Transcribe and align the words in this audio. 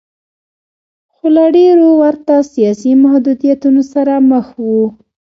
خو 1.13 1.25
له 1.35 1.45
ډېرو 1.57 1.87
ورته 2.01 2.33
سیاسي 2.53 2.91
محدودیتونو 3.03 3.81
سره 3.93 4.13
مخ 4.31 4.47
و. 4.61 4.67